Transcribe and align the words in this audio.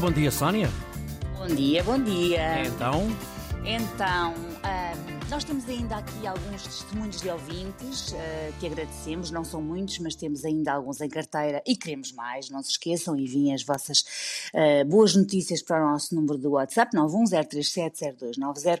Bom 0.00 0.10
dia, 0.10 0.30
Sónia. 0.30 0.68
Bom 1.38 1.46
dia, 1.46 1.82
bom 1.82 1.98
dia. 1.98 2.66
Então, 2.66 3.08
Então, 3.64 4.34
ah, 4.66 4.92
nós 5.30 5.44
temos 5.44 5.68
ainda 5.68 5.96
aqui 5.96 6.26
alguns 6.26 6.62
testemunhos 6.64 7.20
de 7.20 7.28
ouvintes 7.28 8.12
ah, 8.14 8.52
que 8.58 8.66
agradecemos, 8.66 9.30
não 9.30 9.44
são 9.44 9.62
muitos, 9.62 10.00
mas 10.00 10.16
temos 10.16 10.44
ainda 10.44 10.72
alguns 10.72 11.00
em 11.00 11.08
carteira 11.08 11.62
e 11.64 11.76
queremos 11.76 12.10
mais, 12.10 12.50
não 12.50 12.60
se 12.62 12.72
esqueçam, 12.72 13.16
enviem 13.16 13.54
as 13.54 13.62
vossas 13.62 14.04
ah, 14.52 14.84
boas 14.84 15.14
notícias 15.14 15.62
para 15.62 15.86
o 15.86 15.92
nosso 15.92 16.14
número 16.16 16.36
do 16.36 16.50
WhatsApp, 16.50 16.96
910370290. 16.96 18.80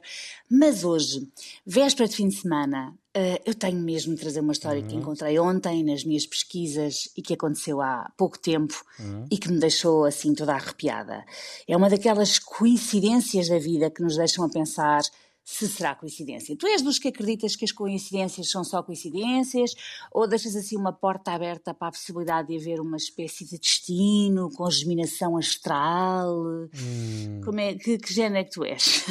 Mas 0.50 0.82
hoje, 0.82 1.28
véspera 1.64 2.08
de 2.08 2.16
fim 2.16 2.28
de 2.28 2.34
semana, 2.34 2.92
ah, 3.14 3.40
eu 3.46 3.54
tenho 3.54 3.78
mesmo 3.78 4.14
de 4.14 4.20
trazer 4.20 4.40
uma 4.40 4.52
história 4.52 4.82
que 4.82 4.94
encontrei 4.94 5.38
ontem 5.38 5.84
nas 5.84 6.04
minhas 6.04 6.26
pesquisas 6.26 7.08
e 7.16 7.22
que 7.22 7.34
aconteceu 7.34 7.80
há 7.80 8.12
pouco 8.16 8.38
tempo 8.38 8.84
e 9.30 9.38
que 9.38 9.50
me 9.50 9.58
deixou 9.58 10.04
assim 10.04 10.34
toda 10.34 10.52
arrepiada. 10.54 11.24
É 11.66 11.76
uma 11.76 11.88
daquelas 11.88 12.38
coincidências 12.38 13.48
da 13.48 13.58
vida 13.58 13.90
que 13.90 14.02
nos 14.02 14.16
deixam 14.16 14.44
a 14.44 14.48
pensar 14.48 15.02
se 15.46 15.68
será 15.68 15.94
coincidência. 15.94 16.56
Tu 16.56 16.66
és 16.66 16.82
dos 16.82 16.98
que 16.98 17.06
acreditas 17.06 17.54
que 17.54 17.64
as 17.64 17.70
coincidências 17.70 18.50
são 18.50 18.64
só 18.64 18.82
coincidências 18.82 19.76
ou 20.10 20.26
deixas 20.26 20.56
assim 20.56 20.76
uma 20.76 20.92
porta 20.92 21.30
aberta 21.30 21.72
para 21.72 21.86
a 21.86 21.92
possibilidade 21.92 22.48
de 22.48 22.56
haver 22.56 22.80
uma 22.80 22.96
espécie 22.96 23.44
de 23.44 23.56
destino, 23.56 24.50
com 24.50 24.68
germinação 24.68 25.36
astral? 25.36 26.34
Como 27.44 27.60
é, 27.60 27.74
que, 27.74 27.96
que 27.96 28.12
género 28.12 28.40
é 28.40 28.44
que 28.44 28.50
tu 28.50 28.64
és? 28.64 29.04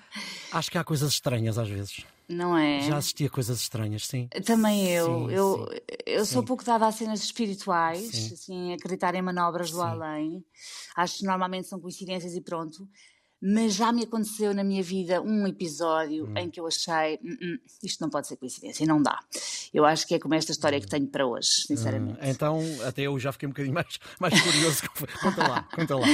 acho 0.50 0.70
que 0.70 0.78
há 0.78 0.82
coisas 0.82 1.12
estranhas 1.12 1.58
às 1.58 1.68
vezes. 1.68 2.06
Não 2.26 2.56
é? 2.56 2.80
Já 2.80 2.96
assisti 2.96 3.26
a 3.26 3.30
coisas 3.30 3.60
estranhas, 3.60 4.06
sim. 4.06 4.28
Também 4.46 4.88
eu. 4.88 5.28
Sim, 5.28 5.34
eu 5.34 5.68
sim. 5.70 5.78
eu 6.06 6.24
sou 6.24 6.40
Sim. 6.40 6.46
pouco 6.46 6.64
dada 6.64 6.86
a 6.86 6.92
cenas 6.92 7.22
espirituais, 7.22 8.08
Sim. 8.10 8.32
assim, 8.32 8.72
acreditar 8.72 9.14
em 9.14 9.20
manobras 9.20 9.70
do 9.70 9.82
além. 9.82 10.42
Acho 10.96 11.18
que 11.18 11.26
normalmente 11.26 11.68
são 11.68 11.78
coincidências 11.78 12.34
e 12.34 12.40
pronto. 12.40 12.88
Mas 13.44 13.74
já 13.74 13.90
me 13.90 14.04
aconteceu 14.04 14.54
na 14.54 14.62
minha 14.62 14.82
vida 14.84 15.20
um 15.20 15.46
episódio 15.48 16.26
Hum. 16.28 16.34
em 16.38 16.48
que 16.48 16.60
eu 16.60 16.66
achei 16.66 17.18
"Hum, 17.24 17.36
hum, 17.42 17.58
isto 17.82 18.00
não 18.00 18.08
pode 18.08 18.28
ser 18.28 18.36
coincidência, 18.36 18.86
não 18.86 19.02
dá. 19.02 19.18
Eu 19.74 19.84
acho 19.84 20.06
que 20.06 20.14
é 20.14 20.18
como 20.20 20.34
esta 20.34 20.52
história 20.52 20.80
que 20.80 20.86
tenho 20.86 21.08
para 21.08 21.26
hoje, 21.26 21.48
sinceramente. 21.66 22.18
Então, 22.22 22.60
até 22.86 23.02
eu 23.02 23.18
já 23.18 23.32
fiquei 23.32 23.48
um 23.48 23.50
bocadinho 23.50 23.74
mais, 23.74 23.98
mais 24.20 24.40
curioso. 24.40 24.82
Conta 25.20 25.48
lá, 25.48 25.62
conta 25.74 25.96
lá. 25.96 26.06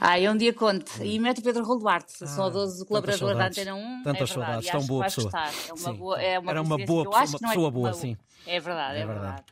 Ah, 0.00 0.18
eu 0.18 0.32
um 0.32 0.36
dia 0.36 0.52
conto. 0.52 0.90
E 1.04 1.18
mete 1.20 1.38
o 1.38 1.42
Pedro 1.42 1.64
Rolo 1.64 1.78
Duarte, 1.80 2.26
saudoso 2.26 2.84
colaborador 2.84 3.36
da. 3.36 3.46
Antena 3.46 3.74
1. 3.76 4.02
Tantas 4.02 4.30
é 4.30 4.34
saudades, 4.34 4.70
tão 4.70 4.84
boa 4.84 5.04
pessoa. 5.04 5.30
É 5.68 5.72
uma 5.72 5.76
Sim. 5.78 5.92
boa, 5.94 6.20
é 6.22 6.38
uma 6.38 6.50
Era 6.50 6.62
uma 6.62 6.78
boa 6.84 7.04
pessoa- 7.10 7.38
não 7.40 7.48
é 7.48 7.52
pessoa 7.52 7.70
boa, 7.70 7.88
uma- 7.90 7.94
sim. 7.94 8.16
É 8.44 8.58
verdade, 8.58 8.98
é, 8.98 9.02
É 9.02 9.06
verdade. 9.06 9.26
verdade. 9.26 9.44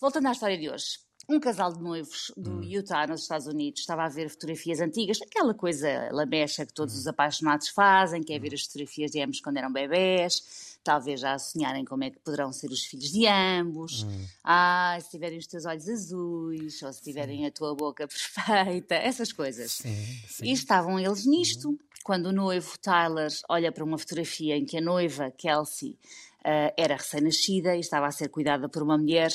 Voltando 0.00 0.28
à 0.28 0.32
história 0.32 0.56
de 0.56 0.70
hoje. 0.70 0.98
Um 1.32 1.40
casal 1.40 1.72
de 1.72 1.80
noivos 1.82 2.30
do 2.36 2.50
Hum. 2.58 2.62
Utah, 2.62 3.06
nos 3.06 3.22
Estados 3.22 3.46
Unidos, 3.46 3.80
estava 3.80 4.04
a 4.04 4.08
ver 4.08 4.28
fotografias 4.28 4.80
antigas, 4.82 5.18
aquela 5.22 5.54
coisa 5.54 6.10
lamecha 6.12 6.66
que 6.66 6.72
Hum. 6.72 6.74
todos 6.74 6.94
os 6.94 7.06
apaixonados 7.06 7.68
fazem, 7.68 8.22
que 8.22 8.34
é 8.34 8.38
ver 8.38 8.52
as 8.52 8.64
fotografias 8.64 9.10
de 9.12 9.22
ambos 9.22 9.40
quando 9.40 9.56
eram 9.56 9.72
bebés, 9.72 10.76
talvez 10.84 11.20
já 11.20 11.32
a 11.32 11.38
sonharem 11.38 11.86
como 11.86 12.04
é 12.04 12.10
que 12.10 12.18
poderão 12.18 12.52
ser 12.52 12.70
os 12.70 12.84
filhos 12.84 13.10
de 13.10 13.26
ambos. 13.26 14.02
Hum. 14.02 14.26
Ah, 14.44 14.98
se 15.00 15.08
tiverem 15.10 15.38
os 15.38 15.46
teus 15.46 15.64
olhos 15.64 15.88
azuis, 15.88 16.82
ou 16.82 16.92
se 16.92 17.00
tiverem 17.00 17.46
a 17.46 17.50
tua 17.50 17.74
boca 17.74 18.06
perfeita, 18.06 18.94
essas 18.94 19.32
coisas. 19.32 19.72
Sim, 19.72 19.94
sim. 20.28 20.44
E 20.44 20.52
estavam 20.52 21.00
eles 21.00 21.24
nisto, 21.24 21.78
quando 22.04 22.26
o 22.26 22.32
noivo 22.32 22.76
Tyler 22.78 23.30
olha 23.48 23.72
para 23.72 23.82
uma 23.84 23.96
fotografia 23.96 24.54
em 24.54 24.66
que 24.66 24.76
a 24.76 24.82
noiva, 24.82 25.30
Kelsey, 25.30 25.96
ah, 26.44 26.72
era 26.76 26.96
recém-nascida 26.96 27.76
e 27.76 27.80
estava 27.80 28.06
a 28.06 28.12
ser 28.12 28.28
cuidada 28.28 28.68
por 28.68 28.82
uma 28.82 28.98
mulher, 28.98 29.30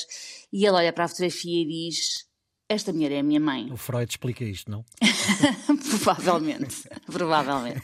e 0.52 0.64
ele 0.64 0.76
olha 0.76 0.92
para 0.92 1.04
a 1.04 1.08
fotografia 1.08 1.62
e 1.62 1.66
diz: 1.66 2.26
Esta 2.68 2.92
mulher 2.92 3.12
é 3.12 3.18
a 3.20 3.22
minha 3.22 3.40
mãe. 3.40 3.70
O 3.72 3.76
Freud 3.76 4.10
explica 4.10 4.44
isto, 4.44 4.70
não? 4.70 4.84
provavelmente. 5.90 6.88
provavelmente. 7.06 7.82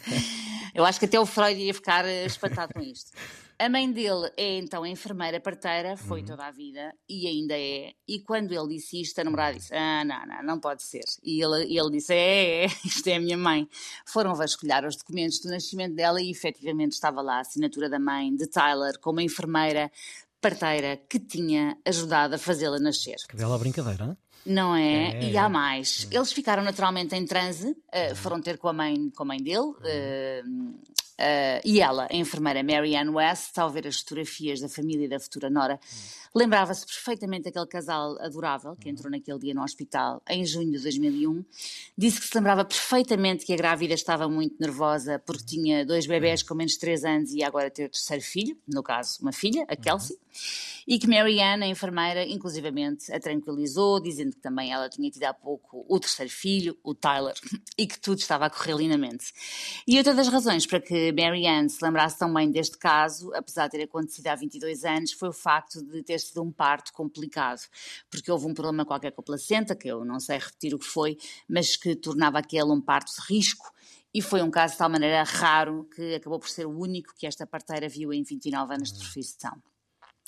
Eu 0.75 0.85
acho 0.85 0.99
que 0.99 1.05
até 1.05 1.19
o 1.21 1.27
Freud 1.27 1.61
ia 1.61 1.73
ficar 1.73 2.05
espantado 2.07 2.75
com 2.75 2.81
isto. 2.81 3.13
A 3.59 3.69
mãe 3.69 3.91
dele 3.91 4.31
é 4.37 4.59
então 4.59 4.83
a 4.83 4.89
enfermeira 4.89 5.39
parteira, 5.41 5.97
foi 5.97 6.21
Uhum. 6.21 6.27
toda 6.27 6.45
a 6.47 6.51
vida 6.51 6.93
e 7.09 7.27
ainda 7.29 7.55
é. 7.57 7.93
E 8.09 8.19
quando 8.21 8.53
ele 8.53 8.75
disse 8.75 9.01
isto, 9.01 9.19
a 9.21 9.25
namorada 9.25 9.57
disse: 9.57 9.73
Ah, 9.75 10.05
não, 10.05 10.27
não, 10.27 10.43
não 10.43 10.61
pode 10.61 10.83
ser. 10.83 11.05
E 11.23 11.41
ele, 11.43 11.77
ele 11.79 11.91
disse: 11.93 12.13
É, 12.13 12.65
é, 12.65 12.67
isto 12.85 13.07
é 13.07 13.15
a 13.17 13.21
minha 13.21 13.37
mãe. 13.39 13.69
Foram 14.07 14.35
vasculhar 14.35 14.85
os 14.85 14.97
documentos 14.97 15.39
do 15.41 15.49
nascimento 15.51 15.95
dela 15.95 16.21
e 16.21 16.31
efetivamente 16.31 16.93
estava 16.93 17.23
lá 17.23 17.37
a 17.37 17.41
assinatura 17.41 17.89
da 17.89 17.99
mãe 17.99 18.35
de 18.35 18.47
Tyler 18.49 18.99
como 18.99 19.21
enfermeira 19.21 19.91
parteira 20.41 20.97
que 21.09 21.19
tinha 21.19 21.77
ajudado 21.87 22.35
a 22.35 22.39
fazê-la 22.39 22.79
nascer. 22.79 23.17
Que 23.29 23.37
bela 23.37 23.57
brincadeira, 23.59 24.07
não? 24.07 24.17
Não 24.47 24.75
é? 24.77 25.15
É, 25.17 25.31
e 25.31 25.37
é. 25.37 25.39
há 25.39 25.49
mais. 25.49 26.07
Eles 26.11 26.31
ficaram 26.33 26.63
naturalmente 26.63 27.15
em 27.15 27.25
transe, 27.25 27.75
eh, 27.91 28.15
foram 28.15 28.43
ter 28.43 28.59
com 28.59 28.69
a 28.69 28.75
mãe, 28.75 29.09
com 29.17 29.23
a 29.23 29.27
mãe 29.27 29.39
dele. 29.43 29.73
eh, 29.85 30.43
eh, 31.17 31.61
e 31.65 31.81
ela, 31.81 32.09
a 32.11 32.17
enfermeira 32.17 32.63
Mary 32.63 32.97
Ann 32.97 33.11
West, 33.11 33.57
ao 33.59 33.71
ver 33.71 33.87
as 33.87 34.01
fotografias 34.01 34.61
da 34.61 34.69
família 34.69 35.05
e 35.05 35.09
da 35.09 35.21
futura 35.21 35.49
Nora, 35.49 35.79
lembrava-se 36.35 36.85
perfeitamente 36.85 37.45
daquele 37.45 37.67
casal 37.67 38.17
adorável 38.21 38.75
que 38.75 38.89
entrou 38.89 39.11
naquele 39.11 39.39
dia 39.39 39.55
no 39.55 39.63
hospital 39.63 40.21
em 40.29 40.45
junho 40.45 40.73
de 40.73 40.83
2001. 40.83 41.45
Disse 41.97 42.21
que 42.21 42.27
se 42.27 42.37
lembrava 42.37 42.65
perfeitamente 42.65 43.47
que 43.47 43.53
a 43.53 43.57
grávida 43.57 43.95
estava 43.95 44.29
muito 44.29 44.57
nervosa 44.59 45.21
porque 45.21 45.45
tinha 45.45 45.87
dois 45.87 46.07
bebés 46.07 46.43
com 46.43 46.55
menos 46.55 46.73
de 46.73 46.81
3 46.81 47.05
anos 47.05 47.31
e 47.31 47.39
ia 47.39 47.47
agora 47.47 47.71
ter 47.71 47.85
o 47.85 47.89
terceiro 47.89 48.23
filho, 48.23 48.59
no 48.67 48.83
caso, 48.83 49.19
uma 49.23 49.33
filha, 49.33 49.65
a 49.69 49.77
Kelsey. 49.77 50.17
E 50.87 50.99
que 50.99 51.07
Mary 51.07 51.41
Ann, 51.41 51.63
a 51.63 51.67
enfermeira, 51.67 52.25
inclusivamente 52.25 53.13
a 53.13 53.21
tranquilizou, 53.21 54.01
dizendo 54.01 54.33
que 54.33 54.41
também 54.41 54.73
ela 54.73 54.89
tinha 54.89 55.09
tido 55.11 55.25
há 55.25 55.33
pouco 55.33 55.87
o 55.89 56.01
terceiro 56.01 56.31
filho, 56.31 56.77
o 56.83 56.95
Tyler, 56.95 57.35
e 57.79 57.87
que 57.87 57.99
tudo 57.99 58.19
estava 58.19 58.47
a 58.47 58.51
correr 58.51 58.77
lindamente. 58.77 59.33
E 59.87 59.97
outra 59.97 60.13
das 60.13 60.29
razões 60.29 60.67
para 60.67 60.81
que 60.81 61.04
Mary 61.13 61.47
Ann 61.47 61.69
se 61.69 61.85
lembrasse 61.85 62.19
tão 62.19 62.33
bem 62.33 62.51
deste 62.51 62.79
caso, 62.79 63.33
apesar 63.35 63.67
de 63.67 63.73
ter 63.73 63.85
acontecido 63.85 64.27
há 64.29 64.35
22 64.35 64.85
anos, 64.85 65.13
foi 65.13 65.29
o 65.29 65.33
facto 65.33 65.85
de 65.85 66.03
ter 66.03 66.19
sido 66.19 66.43
um 66.43 66.51
parto 66.51 66.93
complicado, 66.93 67.61
porque 68.11 68.31
houve 68.31 68.47
um 68.47 68.55
problema 68.55 68.85
qualquer 68.85 69.13
com 69.13 69.21
a 69.21 69.25
placenta, 69.25 69.75
que 69.75 69.89
eu 69.89 70.05
não 70.05 70.21
sei 70.21 70.39
repetir 70.39 70.75
o 70.75 70.79
que 70.79 70.87
foi, 70.87 71.17
mas 71.49 71.77
que 71.77 71.95
tornava 71.95 72.39
aquele 72.39 72.71
um 72.71 72.81
parto 72.81 73.13
de 73.15 73.35
risco, 73.35 73.73
e 74.13 74.23
foi 74.23 74.43
um 74.43 74.51
caso 74.51 74.75
de 74.75 74.79
tal 74.79 74.89
maneira 74.89 75.23
raro 75.25 75.89
que 75.95 76.15
acabou 76.15 76.39
por 76.39 76.49
ser 76.49 76.67
o 76.67 76.79
único 76.79 77.13
que 77.17 77.27
esta 77.27 77.47
parteira 77.47 77.89
viu 77.89 78.13
em 78.13 78.23
29 78.23 78.75
anos 78.75 78.93
de 78.93 79.01
profissão. 79.01 79.61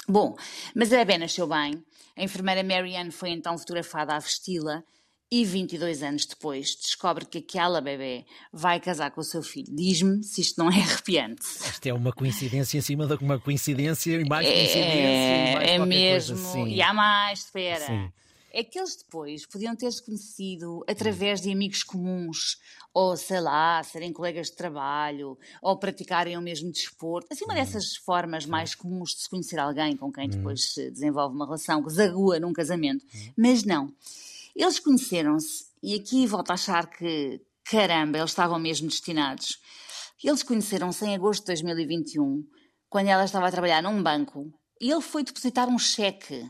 Bom, 0.08 0.36
mas 0.74 0.92
a 0.92 0.98
bebé 0.98 1.18
nasceu 1.18 1.46
bem. 1.48 1.84
A 2.16 2.22
enfermeira 2.22 2.62
Marianne 2.62 3.10
foi 3.10 3.30
então 3.30 3.58
fotografada 3.58 4.14
a 4.14 4.18
vesti-la 4.18 4.84
e 5.30 5.44
22 5.44 6.02
anos 6.02 6.24
depois 6.24 6.76
descobre 6.76 7.26
que 7.26 7.38
aquela 7.38 7.80
bebé 7.80 8.24
vai 8.52 8.78
casar 8.78 9.10
com 9.10 9.20
o 9.20 9.24
seu 9.24 9.42
filho. 9.42 9.74
Diz-me 9.74 10.22
se 10.22 10.40
isto 10.40 10.58
não 10.58 10.70
é 10.70 10.80
arrepiante. 10.80 11.42
Isto 11.42 11.86
é 11.86 11.92
uma 11.92 12.12
coincidência 12.12 12.78
em 12.78 12.80
cima 12.80 13.06
de 13.06 13.14
uma 13.24 13.38
coincidência 13.38 14.20
e 14.20 14.28
mais 14.28 14.46
coincidência. 14.46 14.78
e 14.78 15.00
É, 15.00 15.54
mais 15.54 15.70
é 15.70 15.78
mesmo. 15.78 16.36
Coisa, 16.36 16.52
sim. 16.52 16.68
E 16.68 16.80
há 16.80 16.94
mais, 16.94 17.40
espera. 17.40 17.86
Sim. 17.86 18.12
É 18.52 18.64
que 18.64 18.78
eles 18.78 18.96
depois 18.96 19.44
podiam 19.44 19.76
ter-se 19.76 20.02
conhecido 20.02 20.82
através 20.88 21.42
de 21.42 21.52
amigos 21.52 21.82
comuns, 21.82 22.56
ou 22.94 23.14
sei 23.14 23.38
lá, 23.38 23.82
serem 23.82 24.14
colegas 24.14 24.46
de 24.46 24.56
trabalho, 24.56 25.36
ou 25.60 25.76
praticarem 25.76 26.38
o 26.38 26.40
mesmo 26.40 26.72
desporto. 26.72 27.26
Assim, 27.30 27.44
uma 27.44 27.54
dessas 27.54 27.96
formas 27.96 28.46
mais 28.46 28.74
comuns 28.74 29.10
de 29.10 29.22
se 29.22 29.28
conhecer 29.28 29.58
alguém 29.58 29.94
com 29.94 30.10
quem 30.10 30.26
depois 30.30 30.72
se 30.72 30.90
desenvolve 30.90 31.34
uma 31.34 31.44
relação 31.44 31.82
que 31.82 31.90
zagua 31.90 32.40
num 32.40 32.54
casamento. 32.54 33.04
Mas 33.36 33.62
não. 33.62 33.92
Eles 34.56 34.78
conheceram-se, 34.80 35.66
e 35.82 35.94
aqui 35.94 36.26
volto 36.26 36.50
a 36.50 36.54
achar 36.54 36.86
que, 36.88 37.40
caramba, 37.64 38.18
eles 38.18 38.30
estavam 38.30 38.58
mesmo 38.58 38.88
destinados. 38.88 39.58
Eles 40.24 40.42
conheceram-se 40.42 41.04
em 41.04 41.14
agosto 41.14 41.42
de 41.42 41.46
2021, 41.62 42.42
quando 42.88 43.08
ela 43.08 43.24
estava 43.24 43.48
a 43.48 43.50
trabalhar 43.52 43.82
num 43.82 44.02
banco, 44.02 44.50
e 44.80 44.90
ele 44.90 45.02
foi 45.02 45.22
depositar 45.22 45.68
um 45.68 45.78
cheque. 45.78 46.48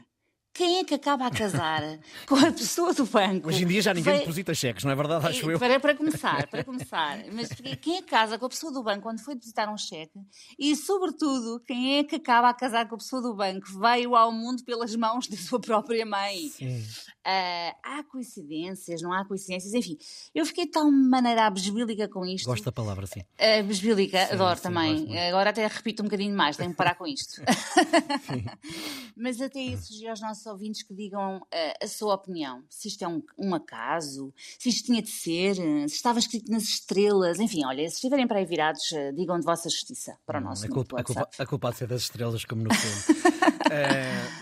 Quem 0.54 0.78
é 0.78 0.84
que 0.84 0.94
acaba 0.94 1.26
a 1.26 1.30
casar 1.30 1.82
com 2.26 2.34
a 2.34 2.50
pessoa 2.50 2.94
do 2.94 3.04
banco? 3.04 3.48
Hoje 3.48 3.64
em 3.64 3.66
dia 3.66 3.82
já 3.82 3.92
ninguém 3.92 4.14
Vai- 4.14 4.20
deposita 4.20 4.54
cheques, 4.54 4.84
não 4.84 4.90
é 4.90 4.94
verdade? 4.94 5.26
Acho 5.26 5.50
eu. 5.50 5.58
para, 5.58 5.78
para 5.78 5.94
começar, 5.94 6.46
para 6.48 6.64
começar. 6.64 7.18
Mas 7.30 7.48
quem 7.50 7.72
é 7.72 7.76
que 7.76 8.00
casa 8.00 8.38
com 8.38 8.46
a 8.46 8.48
pessoa 8.48 8.72
do 8.72 8.82
banco 8.82 9.02
quando 9.02 9.20
foi 9.20 9.34
depositar 9.34 9.70
um 9.70 9.76
cheque? 9.76 10.18
E, 10.58 10.74
sobretudo, 10.74 11.60
quem 11.66 11.98
é 11.98 12.04
que 12.04 12.16
acaba 12.16 12.48
a 12.48 12.54
casar 12.54 12.88
com 12.88 12.94
a 12.94 12.98
pessoa 12.98 13.20
do 13.20 13.34
banco? 13.34 13.66
Veio 13.78 14.16
ao 14.16 14.32
mundo 14.32 14.64
pelas 14.64 14.96
mãos 14.96 15.26
da 15.28 15.36
sua 15.36 15.60
própria 15.60 16.06
mãe. 16.06 16.48
Sim. 16.48 16.82
Ah, 17.28 17.74
há 17.82 18.04
coincidências, 18.04 19.02
não 19.02 19.12
há 19.12 19.24
coincidências, 19.24 19.74
enfim. 19.74 19.98
Eu 20.32 20.46
fiquei 20.46 20.66
de 20.66 20.70
tal 20.70 20.88
maneira 20.88 21.46
abesbílica 21.46 22.08
com 22.08 22.24
isto. 22.24 22.46
Gosto 22.46 22.64
da 22.64 22.70
palavra, 22.70 23.04
sim. 23.06 23.22
A 23.36 23.62
besbílica, 23.64 24.26
Sim, 24.26 24.34
adoro 24.34 24.56
sim, 24.56 24.62
também. 24.62 24.94
muito. 24.94 25.18
Agora 25.18 25.50
até 25.50 25.66
repito 25.66 26.02
um 26.02 26.06
bocadinho 26.06 26.36
mais, 26.36 26.56
tenho 26.56 26.70
que 26.70 26.76
parar 26.76 26.94
com 26.94 27.04
isto. 27.04 27.42
Mas 29.16 29.40
até 29.40 29.58
isso 29.58 29.86
sugiro 29.86 30.10
aos 30.10 30.20
nossos 30.20 30.46
ouvintes 30.46 30.84
que 30.84 30.94
digam 30.94 31.44
eh, 31.50 31.74
a 31.82 31.88
sua 31.88 32.14
opinião. 32.14 32.62
Se 32.70 32.86
isto 32.86 33.02
é 33.02 33.08
um, 33.08 33.20
um 33.36 33.54
acaso, 33.54 34.32
se 34.58 34.68
isto 34.68 34.86
tinha 34.86 35.02
de 35.02 35.10
ser, 35.10 35.58
eh, 35.58 35.88
se 35.88 35.96
estava 35.96 36.18
escrito 36.20 36.50
nas 36.50 36.62
estrelas, 36.62 37.40
enfim, 37.40 37.64
olha, 37.64 37.88
se 37.88 37.96
estiverem 37.96 38.28
para 38.28 38.38
aí 38.38 38.46
virados, 38.46 38.92
eh, 38.92 39.10
digam 39.12 39.38
de 39.38 39.44
vossa 39.44 39.68
justiça 39.68 40.16
para 40.24 40.38
o 40.38 40.42
nosso 40.42 40.64
a, 40.64 40.68
grupo 40.68 40.94
culpa, 40.94 41.00
a, 41.00 41.04
culpa, 41.04 41.30
a 41.38 41.46
culpa 41.46 41.70
de 41.70 41.76
ser 41.78 41.88
das 41.88 42.02
estrelas, 42.02 42.44
como 42.44 42.62
no 42.62 42.72
filme. 42.72 43.20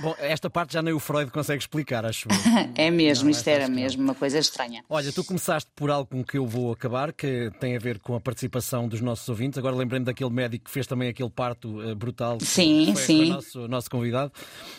Bom, 0.04 0.14
esta 0.18 0.50
parte 0.50 0.74
já 0.74 0.82
nem 0.82 0.92
o 0.92 1.00
Freud 1.00 1.30
consegue 1.30 1.62
explicar, 1.62 2.04
acho 2.04 2.28
eu. 2.28 2.36
é 2.76 2.90
mesmo, 2.90 3.24
Não, 3.24 3.30
isto 3.30 3.40
essa 3.40 3.50
era 3.50 3.64
que 3.64 3.70
não. 3.70 3.76
mesmo 3.80 4.02
uma 4.02 4.14
coisa 4.14 4.38
estranha. 4.38 4.84
Olha, 4.88 5.10
tu 5.12 5.24
começaste 5.24 5.70
por 5.74 5.90
algo 5.90 6.06
com 6.10 6.22
que 6.22 6.36
eu 6.36 6.46
vou 6.46 6.70
acabar, 6.72 7.12
que 7.12 7.50
tem 7.58 7.74
a 7.74 7.78
ver 7.78 7.98
com 7.98 8.14
a 8.14 8.20
participação 8.20 8.86
dos 8.86 9.00
nossos 9.00 9.26
ouvintes. 9.28 9.58
Agora 9.58 9.74
lembrei-me 9.74 10.04
daquele 10.04 10.28
médico 10.30 10.66
que 10.66 10.70
fez 10.70 10.86
também 10.86 11.08
aquele 11.08 11.30
parto 11.30 11.80
eh, 11.82 11.94
brutal. 11.94 12.36
que 12.38 12.44
Sim, 12.44 12.92
foi, 12.92 13.02
sim. 13.02 13.16
Foi 13.16 13.26
o 13.26 13.32
nosso, 13.34 13.68
nosso 13.68 13.90
convidado. 13.90 14.32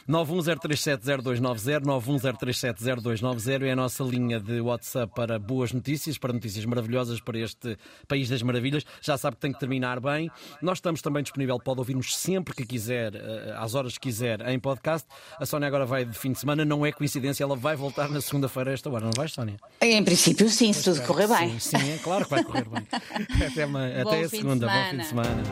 910370290, 0.07 1.81
910370290 1.83 3.63
é 3.63 3.71
a 3.71 3.75
nossa 3.75 4.03
linha 4.03 4.39
de 4.39 4.59
WhatsApp 4.61 5.13
para 5.15 5.39
boas 5.39 5.71
notícias, 5.71 6.17
para 6.17 6.33
notícias 6.33 6.65
maravilhosas 6.65 7.19
para 7.19 7.39
este 7.39 7.77
país 8.07 8.29
das 8.29 8.41
maravilhas. 8.41 8.83
Já 9.01 9.17
sabe 9.17 9.35
que 9.37 9.41
tem 9.41 9.51
que 9.51 9.59
terminar 9.59 9.99
bem. 9.99 10.29
Nós 10.61 10.77
estamos 10.77 11.01
também 11.01 11.23
disponível, 11.23 11.59
pode 11.59 11.79
ouvir-nos 11.79 12.15
sempre 12.15 12.53
que 12.55 12.65
quiser, 12.65 13.15
eh, 13.15 13.55
às 13.57 13.73
horas 13.75 13.93
que 13.97 14.01
quiser, 14.01 14.47
em 14.47 14.59
podcast. 14.59 15.07
A 15.39 15.45
Sónia 15.45 15.67
agora 15.67 15.85
vai 15.85 16.05
de 16.05 16.17
fim 16.17 16.31
de 16.31 16.39
semana, 16.39 16.63
não 16.63 16.85
é 16.85 16.91
coincidência, 16.91 17.43
ela 17.43 17.55
vai 17.55 17.75
voltar 17.75 18.09
na 18.09 18.21
segunda-feira 18.21 18.71
a 18.71 18.73
esta 18.73 18.89
hora, 18.89 19.03
não 19.05 19.11
vais, 19.15 19.31
Sónia? 19.33 19.55
Em 19.81 20.03
princípio, 20.03 20.49
sim, 20.49 20.71
se 20.73 20.83
tudo 20.83 21.01
correr 21.05 21.27
bem. 21.27 21.59
Sim, 21.59 21.77
sim, 21.77 21.91
é 21.93 21.97
claro 21.97 22.23
que 22.25 22.31
vai 22.31 22.43
correr 22.43 22.65
bem. 22.69 22.87
Até, 23.47 23.65
uma- 23.65 23.87
até 23.87 24.21
a 24.23 24.29
segunda. 24.29 24.67
Bom 24.67 24.89
fim 24.91 24.97
de 24.97 25.05
semana. 25.05 25.43